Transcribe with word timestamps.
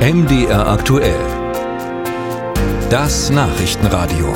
MDR 0.00 0.66
aktuell. 0.66 1.20
Das 2.88 3.28
Nachrichtenradio. 3.28 4.32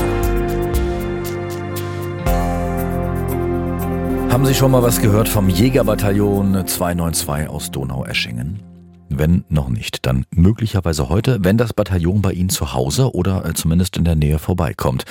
Haben 4.31 4.45
Sie 4.45 4.53
schon 4.53 4.73
mal 4.73 4.83
was 4.83 5.01
gehört 5.01 5.27
vom 5.27 5.49
Jägerbataillon 5.49 6.67
292 6.67 7.49
aus 7.49 7.71
Donaueschingen? 7.71 8.61
Wenn 9.09 9.45
noch 9.49 9.71
nicht, 9.71 10.05
dann 10.05 10.27
möglicherweise 10.35 11.09
heute, 11.09 11.39
wenn 11.41 11.57
das 11.57 11.73
Bataillon 11.73 12.21
bei 12.21 12.33
Ihnen 12.33 12.51
zu 12.51 12.75
Hause 12.75 13.15
oder 13.15 13.47
äh, 13.47 13.55
zumindest 13.55 13.97
in 13.97 14.05
der 14.05 14.17
Nähe 14.17 14.39
vorbeikommt. 14.39 15.07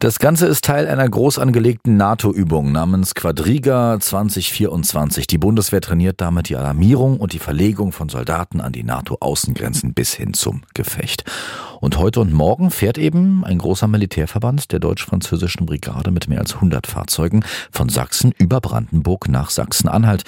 Das 0.00 0.20
Ganze 0.20 0.46
ist 0.46 0.64
Teil 0.64 0.86
einer 0.86 1.08
groß 1.08 1.40
angelegten 1.40 1.96
NATO-Übung 1.96 2.70
namens 2.70 3.16
Quadriga 3.16 3.98
2024. 3.98 5.26
Die 5.26 5.38
Bundeswehr 5.38 5.80
trainiert 5.80 6.20
damit 6.20 6.48
die 6.48 6.54
Alarmierung 6.54 7.18
und 7.18 7.32
die 7.32 7.40
Verlegung 7.40 7.90
von 7.90 8.08
Soldaten 8.08 8.60
an 8.60 8.70
die 8.70 8.84
NATO-Außengrenzen 8.84 9.94
bis 9.94 10.14
hin 10.14 10.34
zum 10.34 10.62
Gefecht. 10.72 11.24
Und 11.80 11.98
heute 11.98 12.20
und 12.20 12.32
morgen 12.32 12.70
fährt 12.70 12.96
eben 12.96 13.44
ein 13.44 13.58
großer 13.58 13.88
Militärverband 13.88 14.70
der 14.70 14.78
deutsch-französischen 14.78 15.66
Brigade 15.66 16.12
mit 16.12 16.28
mehr 16.28 16.38
als 16.38 16.54
100 16.54 16.86
Fahrzeugen 16.86 17.44
von 17.72 17.88
Sachsen 17.88 18.32
über 18.38 18.60
Brandenburg 18.60 19.28
nach 19.28 19.50
Sachsen-Anhalt. 19.50 20.22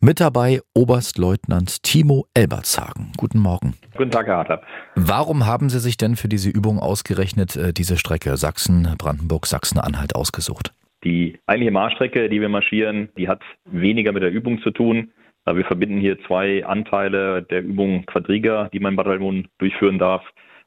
Mit 0.00 0.20
dabei 0.20 0.60
Oberstleutnant 0.76 1.82
Timo 1.82 2.26
Elbertshagen. 2.32 3.10
Guten 3.16 3.40
Morgen. 3.40 3.74
Guten 3.96 4.12
Tag, 4.12 4.28
Herr 4.28 4.36
Hartler. 4.38 4.62
Warum 4.94 5.44
haben 5.44 5.68
Sie 5.70 5.80
sich 5.80 5.96
denn 5.96 6.14
für 6.14 6.28
diese 6.28 6.50
Übung 6.50 6.78
ausgerechnet 6.78 7.56
äh, 7.56 7.72
diese 7.72 7.96
Strecke 7.96 8.36
Sachsen, 8.36 8.94
Brandenburg, 8.96 9.46
Sachsen-Anhalt 9.46 10.14
ausgesucht? 10.14 10.72
Die 11.02 11.40
eigentliche 11.46 11.72
Marschstrecke, 11.72 12.28
die 12.28 12.40
wir 12.40 12.48
marschieren, 12.48 13.08
die 13.18 13.28
hat 13.28 13.42
weniger 13.64 14.12
mit 14.12 14.22
der 14.22 14.30
Übung 14.30 14.60
zu 14.62 14.70
tun. 14.70 15.10
Wir 15.46 15.64
verbinden 15.64 15.98
hier 15.98 16.18
zwei 16.26 16.64
Anteile 16.64 17.42
der 17.42 17.62
Übung 17.62 18.04
Quadriga, 18.06 18.68
die 18.72 18.80
mein 18.80 18.96
Bataillon 18.96 19.48
durchführen 19.58 19.98
darf. 19.98 20.22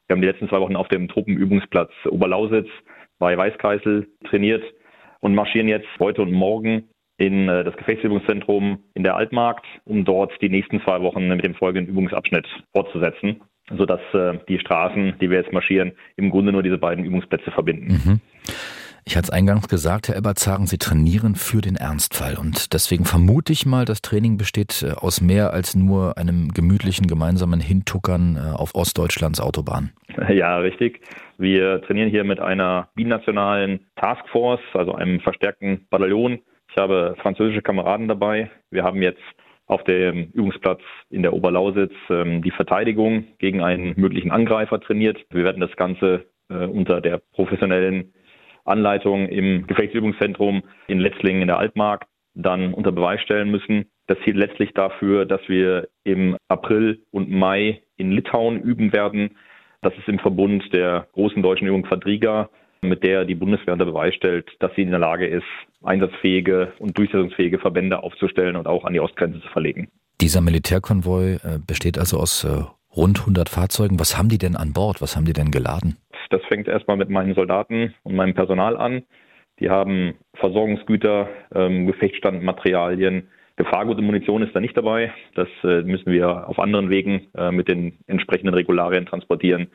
Wir 0.06 0.14
haben 0.14 0.20
die 0.20 0.28
letzten 0.28 0.48
zwei 0.48 0.60
Wochen 0.60 0.76
auf 0.76 0.88
dem 0.88 1.08
Truppenübungsplatz 1.08 1.90
Oberlausitz 2.06 2.68
bei 3.18 3.36
Weißkreisel 3.36 4.08
trainiert 4.28 4.64
und 5.20 5.34
marschieren 5.34 5.68
jetzt 5.68 5.86
heute 6.00 6.20
und 6.22 6.32
morgen 6.32 6.88
in 7.16 7.48
äh, 7.48 7.64
das 7.64 7.76
Gefechtsübungszentrum 7.76 8.78
in 8.94 9.02
der 9.02 9.16
Altmarkt, 9.16 9.66
um 9.84 10.04
dort 10.04 10.32
die 10.40 10.48
nächsten 10.48 10.80
zwei 10.82 11.00
Wochen 11.00 11.28
mit 11.28 11.44
dem 11.44 11.54
folgenden 11.54 11.88
Übungsabschnitt 11.88 12.46
fortzusetzen, 12.72 13.42
sodass 13.76 14.00
äh, 14.12 14.38
die 14.48 14.58
Straßen, 14.58 15.14
die 15.20 15.30
wir 15.30 15.38
jetzt 15.38 15.52
marschieren, 15.52 15.92
im 16.16 16.30
Grunde 16.30 16.52
nur 16.52 16.62
diese 16.62 16.78
beiden 16.78 17.04
Übungsplätze 17.04 17.50
verbinden. 17.50 17.92
Mhm. 17.92 18.20
Ich 19.04 19.16
hatte 19.16 19.24
es 19.24 19.30
eingangs 19.30 19.66
gesagt, 19.66 20.06
Herr 20.06 20.16
Ebertshagen, 20.16 20.66
Sie 20.66 20.78
trainieren 20.78 21.34
für 21.34 21.60
den 21.60 21.74
Ernstfall. 21.74 22.36
Und 22.38 22.72
deswegen 22.72 23.04
vermute 23.04 23.52
ich 23.52 23.66
mal, 23.66 23.84
das 23.84 24.00
Training 24.00 24.36
besteht 24.36 24.84
äh, 24.84 24.92
aus 24.92 25.20
mehr 25.20 25.52
als 25.52 25.74
nur 25.74 26.16
einem 26.18 26.50
gemütlichen 26.50 27.08
gemeinsamen 27.08 27.60
Hintuckern 27.60 28.38
auf 28.38 28.74
Ostdeutschlands 28.74 29.40
Autobahn. 29.40 29.92
Ja, 30.28 30.58
richtig. 30.58 31.00
Wir 31.38 31.82
trainieren 31.82 32.10
hier 32.10 32.22
mit 32.22 32.38
einer 32.38 32.88
binationalen 32.94 33.80
Taskforce, 33.96 34.60
also 34.74 34.94
einem 34.94 35.20
verstärkten 35.20 35.86
Bataillon 35.90 36.40
ich 36.74 36.80
habe 36.80 37.16
französische 37.20 37.60
Kameraden 37.60 38.08
dabei. 38.08 38.50
Wir 38.70 38.82
haben 38.82 39.02
jetzt 39.02 39.20
auf 39.66 39.84
dem 39.84 40.30
Übungsplatz 40.32 40.80
in 41.10 41.22
der 41.22 41.34
Oberlausitz 41.34 41.92
ähm, 42.08 42.42
die 42.42 42.50
Verteidigung 42.50 43.24
gegen 43.38 43.62
einen 43.62 43.92
möglichen 43.96 44.30
Angreifer 44.30 44.80
trainiert. 44.80 45.18
Wir 45.30 45.44
werden 45.44 45.60
das 45.60 45.74
Ganze 45.76 46.24
äh, 46.48 46.64
unter 46.64 47.02
der 47.02 47.20
professionellen 47.34 48.14
Anleitung 48.64 49.28
im 49.28 49.66
Gefechtsübungszentrum 49.66 50.62
in 50.86 50.98
Letzlingen 50.98 51.42
in 51.42 51.48
der 51.48 51.58
Altmark 51.58 52.06
dann 52.34 52.72
unter 52.72 52.92
Beweis 52.92 53.20
stellen 53.20 53.50
müssen. 53.50 53.90
Das 54.06 54.18
zielt 54.24 54.36
letztlich 54.36 54.72
dafür, 54.72 55.26
dass 55.26 55.46
wir 55.48 55.88
im 56.04 56.36
April 56.48 57.02
und 57.10 57.30
Mai 57.30 57.82
in 57.98 58.12
Litauen 58.12 58.60
üben 58.62 58.94
werden. 58.94 59.36
Das 59.82 59.92
ist 59.98 60.08
im 60.08 60.18
Verbund 60.18 60.72
der 60.72 61.06
großen 61.12 61.42
deutschen 61.42 61.68
Übung 61.68 61.82
Quadriga 61.82 62.48
mit 62.82 63.04
der 63.04 63.24
die 63.24 63.36
Bundeswehr 63.36 63.74
unter 63.74 63.84
Beweis 63.84 64.14
stellt, 64.14 64.50
dass 64.58 64.74
sie 64.74 64.82
in 64.82 64.90
der 64.90 64.98
Lage 64.98 65.26
ist, 65.26 65.44
einsatzfähige 65.84 66.72
und 66.78 66.96
durchsetzungsfähige 66.96 67.58
Verbände 67.58 68.02
aufzustellen 68.02 68.56
und 68.56 68.66
auch 68.66 68.84
an 68.84 68.92
die 68.92 69.00
Ostgrenze 69.00 69.40
zu 69.40 69.48
verlegen. 69.48 69.88
Dieser 70.20 70.40
Militärkonvoi 70.40 71.34
äh, 71.34 71.58
besteht 71.66 71.98
also 71.98 72.18
aus 72.18 72.44
äh, 72.44 72.62
rund 72.96 73.20
100 73.20 73.48
Fahrzeugen. 73.48 73.98
Was 73.98 74.16
haben 74.16 74.28
die 74.28 74.38
denn 74.38 74.56
an 74.56 74.72
Bord? 74.72 75.00
Was 75.00 75.16
haben 75.16 75.24
die 75.24 75.32
denn 75.32 75.50
geladen? 75.50 75.96
Das 76.30 76.42
fängt 76.48 76.68
erstmal 76.68 76.96
mit 76.96 77.10
meinen 77.10 77.34
Soldaten 77.34 77.94
und 78.04 78.14
meinem 78.14 78.34
Personal 78.34 78.76
an. 78.76 79.02
Die 79.60 79.68
haben 79.68 80.14
Versorgungsgüter, 80.34 81.28
ähm, 81.54 81.86
Gefechtsstandmaterialien, 81.86 83.28
Gefahrgut 83.56 83.98
und 83.98 84.06
Munition 84.06 84.42
ist 84.42 84.54
da 84.56 84.60
nicht 84.60 84.76
dabei. 84.76 85.12
Das 85.34 85.48
äh, 85.62 85.82
müssen 85.82 86.10
wir 86.10 86.48
auf 86.48 86.58
anderen 86.58 86.88
Wegen 86.88 87.28
äh, 87.36 87.52
mit 87.52 87.68
den 87.68 87.98
entsprechenden 88.06 88.54
Regularien 88.54 89.06
transportieren 89.06 89.68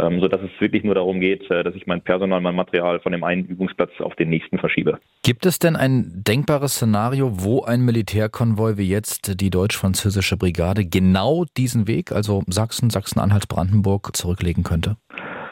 ähm, 0.00 0.20
sodass 0.20 0.40
es 0.42 0.60
wirklich 0.60 0.84
nur 0.84 0.94
darum 0.94 1.20
geht, 1.20 1.50
äh, 1.50 1.62
dass 1.64 1.74
ich 1.74 1.86
mein 1.86 2.00
Personal, 2.02 2.40
mein 2.40 2.54
Material 2.54 3.00
von 3.00 3.12
dem 3.12 3.24
einen 3.24 3.44
Übungsplatz 3.44 3.90
auf 4.00 4.14
den 4.14 4.28
nächsten 4.28 4.58
verschiebe. 4.58 4.98
Gibt 5.22 5.46
es 5.46 5.58
denn 5.58 5.76
ein 5.76 6.22
denkbares 6.26 6.74
Szenario, 6.74 7.42
wo 7.42 7.62
ein 7.62 7.84
Militärkonvoi 7.84 8.76
wie 8.76 8.88
jetzt 8.88 9.40
die 9.40 9.50
deutsch-französische 9.50 10.36
Brigade 10.36 10.84
genau 10.84 11.44
diesen 11.56 11.88
Weg, 11.88 12.12
also 12.12 12.42
Sachsen, 12.46 12.90
Sachsen-Anhalt, 12.90 13.48
Brandenburg, 13.48 14.16
zurücklegen 14.16 14.62
könnte? 14.62 14.96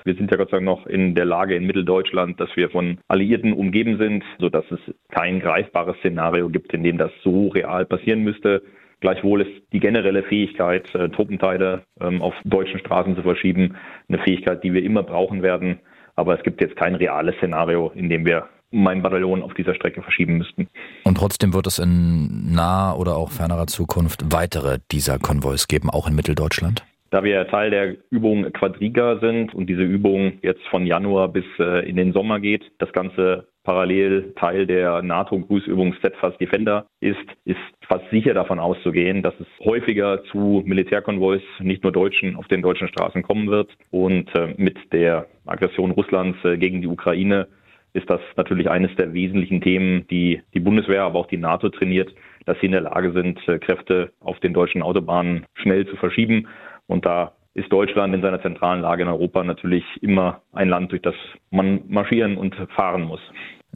Wir 0.05 0.15
sind 0.15 0.31
ja 0.31 0.37
Gott 0.37 0.51
sei 0.51 0.59
Dank 0.59 0.67
noch 0.67 0.87
in 0.87 1.17
der 1.17 1.25
Lage 1.25 1.57
in 1.57 1.67
Mitteldeutschland, 1.67 2.39
dass 2.39 2.49
wir 2.55 2.71
von 2.71 2.99
Alliierten 3.09 3.53
umgeben 3.53 3.99
sind, 3.99 4.23
sodass 4.39 4.65
es 4.71 4.79
kein 5.11 5.41
greifbares 5.41 5.97
Szenario 5.99 6.49
gibt, 6.49 6.73
in 6.73 6.85
dem 6.85 6.97
das 6.97 7.11
so 7.25 7.49
real 7.49 7.85
passieren 7.87 8.23
müsste. 8.23 8.63
Gleichwohl 9.07 9.43
ist 9.43 9.73
die 9.73 9.79
generelle 9.79 10.25
Fähigkeit, 10.25 10.93
äh, 10.97 11.09
Truppenteile 11.11 11.85
ähm, 12.01 12.21
auf 12.21 12.35
deutschen 12.43 12.81
Straßen 12.81 13.15
zu 13.15 13.23
verschieben, 13.23 13.77
eine 14.09 14.19
Fähigkeit, 14.19 14.65
die 14.65 14.73
wir 14.73 14.83
immer 14.83 15.05
brauchen 15.05 15.45
werden. 15.45 15.79
Aber 16.17 16.37
es 16.37 16.43
gibt 16.43 16.61
jetzt 16.61 16.75
kein 16.75 16.97
reales 16.97 17.37
Szenario, 17.37 17.93
in 17.95 18.09
dem 18.09 18.27
wir 18.27 18.49
mein 18.73 19.03
Bataillon 19.03 19.45
auf 19.45 19.55
dieser 19.55 19.77
Strecke 19.77 20.03
verschieben 20.03 20.39
müssten. 20.39 20.67
Und 21.05 21.19
trotzdem 21.19 21.55
wird 21.55 21.69
es 21.69 21.79
in 21.79 22.53
naher 22.53 22.99
oder 22.99 23.17
auch 23.17 23.31
fernerer 23.31 23.69
Zukunft 23.69 24.25
weitere 24.33 24.81
dieser 24.91 25.21
Konvois 25.21 25.69
geben, 25.69 25.89
auch 25.89 26.09
in 26.09 26.17
Mitteldeutschland? 26.17 26.85
Da 27.11 27.23
wir 27.23 27.47
Teil 27.47 27.71
der 27.71 27.97
Übung 28.11 28.53
Quadriga 28.53 29.19
sind 29.21 29.55
und 29.55 29.69
diese 29.69 29.83
Übung 29.83 30.39
jetzt 30.43 30.67
von 30.69 30.87
Januar 30.87 31.29
bis 31.29 31.45
äh, 31.59 31.89
in 31.89 31.97
den 31.97 32.13
Sommer 32.13 32.41
geht, 32.41 32.65
das 32.79 32.93
Ganze 32.93 33.47
parallel 33.63 34.33
Teil 34.37 34.67
der 34.67 35.03
NATO-Grußübung 35.03 35.95
Steadfast 35.95 36.41
Defender 36.41 36.87
ist, 37.01 37.19
ist 37.45 37.59
fast 37.87 38.09
sicher 38.11 38.33
davon 38.33 38.61
auszugehen, 38.61 39.23
dass 39.23 39.35
es 39.41 39.47
häufiger 39.65 40.23
zu 40.25 40.63
Militärkonvois, 40.65 41.43
nicht 41.61 41.83
nur 41.83 41.93
Deutschen, 41.93 42.37
auf 42.37 42.47
den 42.49 42.63
deutschen 42.63 42.89
Straßen 42.89 43.23
kommen 43.23 43.49
wird. 43.49 43.71
Und 43.91 44.33
äh, 44.37 44.55
mit 44.57 44.79
der 44.93 45.27
Aggression 45.47 45.91
Russlands 45.91 46.39
äh, 46.45 46.57
gegen 46.59 46.81
die 46.81 46.89
Ukraine 46.89 47.49
ist 47.93 48.11
das 48.11 48.21
natürlich 48.37 48.69
eines 48.69 48.95
der 48.97 49.15
wesentlichen 49.15 49.61
Themen, 49.61 50.07
die 50.09 50.43
die 50.55 50.61
Bundeswehr, 50.61 51.05
aber 51.05 51.19
auch 51.19 51.29
die 51.29 51.39
NATO 51.39 51.69
trainiert, 51.69 52.15
dass 52.45 52.59
sie 52.61 52.67
in 52.67 52.73
der 52.73 52.83
Lage 52.83 53.13
sind, 53.13 53.41
Kräfte 53.63 54.13
auf 54.21 54.39
den 54.41 54.53
deutschen 54.53 54.83
Autobahnen 54.83 55.47
schnell 55.55 55.87
zu 55.87 55.97
verschieben. 55.97 56.47
Und 56.87 57.05
da 57.05 57.33
ist 57.55 57.73
Deutschland 57.73 58.15
in 58.15 58.21
seiner 58.21 58.43
zentralen 58.43 58.83
Lage 58.83 59.03
in 59.03 59.09
Europa 59.09 59.43
natürlich 59.43 59.85
immer 60.03 60.43
ein 60.53 60.69
Land, 60.69 60.93
durch 60.93 61.03
das 61.03 61.15
man 61.51 61.81
marschieren 61.89 62.37
und 62.37 62.55
fahren 62.75 63.03
muss. 63.03 63.21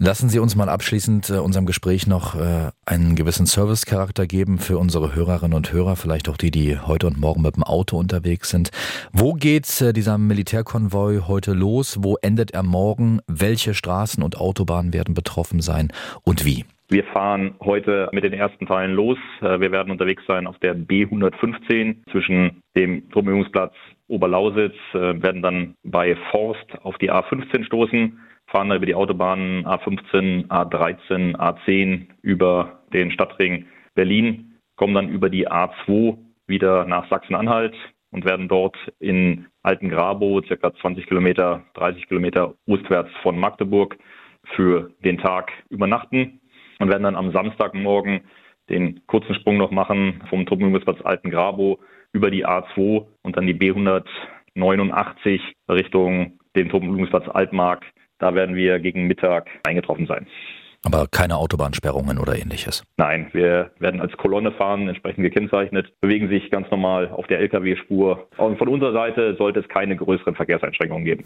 Lassen 0.03 0.31
Sie 0.31 0.39
uns 0.39 0.57
mal 0.57 0.71
abschließend 0.71 1.29
äh, 1.29 1.35
unserem 1.35 1.67
Gespräch 1.67 2.07
noch 2.07 2.35
äh, 2.35 2.71
einen 2.87 3.17
gewissen 3.17 3.45
Servicecharakter 3.45 4.27
geben 4.27 4.59
für 4.59 4.79
unsere 4.79 5.15
Hörerinnen 5.15 5.55
und 5.55 5.73
Hörer, 5.73 5.97
vielleicht 5.97 6.29
auch 6.31 6.39
die, 6.39 6.51
die 6.51 6.79
heute 6.79 7.07
und 7.07 7.21
morgen 7.21 7.43
mit 7.43 7.57
dem 7.57 7.65
Auto 7.65 7.99
unterwegs 7.99 8.49
sind. 8.49 8.71
Wo 9.13 9.35
geht 9.35 9.81
äh, 9.83 9.93
dieser 9.93 10.17
Militärkonvoi 10.17 11.21
heute 11.27 11.53
los? 11.53 11.99
Wo 12.01 12.17
endet 12.23 12.53
er 12.53 12.63
morgen? 12.63 13.21
Welche 13.27 13.75
Straßen 13.75 14.23
und 14.23 14.39
Autobahnen 14.39 14.95
werden 14.95 15.13
betroffen 15.13 15.61
sein 15.61 15.93
und 16.23 16.47
wie? 16.47 16.65
Wir 16.91 17.05
fahren 17.05 17.55
heute 17.61 18.09
mit 18.13 18.25
den 18.25 18.33
ersten 18.33 18.67
Teilen 18.67 18.95
los. 18.95 19.17
Äh, 19.41 19.61
wir 19.61 19.71
werden 19.73 19.91
unterwegs 19.91 20.25
sein 20.27 20.47
auf 20.47 20.59
der 20.59 20.77
B115 20.77 22.11
zwischen 22.11 22.63
dem 22.77 23.09
Truppenübungsplatz 23.11 23.75
Oberlausitz, 24.09 24.75
äh, 24.93 25.23
werden 25.23 25.41
dann 25.41 25.75
bei 25.85 26.17
Forst 26.31 26.67
auf 26.83 26.99
die 26.99 27.11
A15 27.11 27.65
stoßen 27.65 28.19
fahren 28.51 28.69
da 28.69 28.77
über 28.77 28.87
die 28.87 28.95
Autobahnen 28.95 29.65
A15, 29.65 30.49
A13, 30.49 31.37
A10 31.37 32.09
über 32.23 32.81
den 32.93 33.13
Stadtring 33.13 33.67
Berlin, 33.95 34.59
kommen 34.77 34.95
dann 34.95 35.09
über 35.09 35.31
die 35.31 35.49
A2 35.49 36.17
wieder 36.47 36.85
nach 36.85 37.09
Sachsen-Anhalt 37.09 37.77
und 38.11 38.25
werden 38.25 38.49
dort 38.49 38.77
in 38.99 39.47
Altengrabo, 39.63 40.43
circa 40.43 40.75
20 40.75 41.07
Kilometer, 41.07 41.63
30 41.75 42.09
Kilometer 42.09 42.55
ostwärts 42.67 43.11
von 43.23 43.39
Magdeburg, 43.39 43.97
für 44.57 44.91
den 45.05 45.19
Tag 45.19 45.53
übernachten 45.69 46.40
und 46.81 46.89
werden 46.89 47.05
dann 47.05 47.15
am 47.15 47.31
Samstagmorgen 47.31 48.23
den 48.69 49.07
kurzen 49.07 49.35
Sprung 49.37 49.57
noch 49.57 49.71
machen 49.71 50.25
vom 50.29 50.45
Truppenübungsplatz 50.47 51.01
Altengrabo 51.03 51.79
über 52.13 52.33
die 52.33 52.45
A2 52.45 53.07
und 53.23 53.37
dann 53.37 53.47
die 53.47 53.55
B189 53.55 55.41
Richtung 55.69 56.41
den 56.57 56.69
Truppenübungsplatz 56.69 57.29
Altmark 57.29 57.85
da 58.21 58.35
werden 58.35 58.55
wir 58.55 58.79
gegen 58.79 59.07
Mittag 59.07 59.49
eingetroffen 59.67 60.07
sein. 60.07 60.27
Aber 60.83 61.07
keine 61.11 61.37
Autobahnsperrungen 61.37 62.19
oder 62.19 62.39
ähnliches. 62.39 62.85
Nein, 62.97 63.29
wir 63.33 63.71
werden 63.79 64.01
als 64.01 64.17
Kolonne 64.17 64.53
fahren, 64.53 64.89
entsprechend 64.89 65.25
gekennzeichnet, 65.25 65.93
bewegen 66.01 66.29
sich 66.29 66.51
ganz 66.51 66.71
normal 66.71 67.09
auf 67.09 67.27
der 67.27 67.41
Lkw-Spur. 67.41 68.29
Und 68.39 68.59
von 68.59 68.69
unserer 68.69 68.93
Seite 68.93 69.35
sollte 69.37 69.61
es 69.61 69.69
keine 69.69 69.97
größeren 69.97 70.35
Verkehrseinschränkungen 70.35 71.05
geben. 71.05 71.25